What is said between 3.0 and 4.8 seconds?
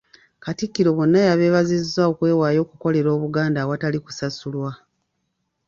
Obuganda awatali kusasulwa.